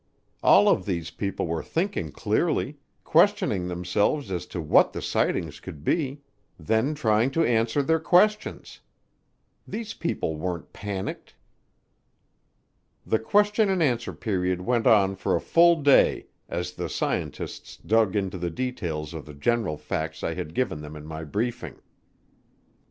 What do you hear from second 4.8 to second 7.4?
the sightings could be; then trying